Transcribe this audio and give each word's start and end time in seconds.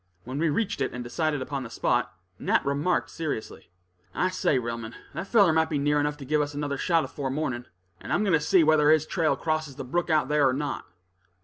When 0.23 0.39
we 0.39 0.49
reached 0.49 0.81
it, 0.81 0.93
and 0.93 1.03
decided 1.03 1.43
upon 1.43 1.61
the 1.61 1.69
spot, 1.69 2.11
Nat 2.39 2.65
remarked 2.65 3.11
seriously: 3.11 3.69
"I 4.15 4.29
say, 4.29 4.57
Relmond, 4.57 4.95
that 5.13 5.27
feller 5.27 5.53
might 5.53 5.69
be 5.69 5.77
near 5.77 5.99
enough 5.99 6.17
to 6.17 6.25
give 6.25 6.41
us 6.41 6.55
another 6.55 6.75
shot 6.75 7.03
afore 7.05 7.29
morning, 7.29 7.65
and 7.99 8.11
I'm 8.11 8.23
going 8.23 8.33
to 8.33 8.39
see 8.39 8.63
whether 8.63 8.89
his 8.89 9.05
trail 9.05 9.35
crosses 9.35 9.75
the 9.75 9.85
brook 9.85 10.09
out 10.09 10.27
there 10.27 10.49
or 10.49 10.53
not." 10.53 10.85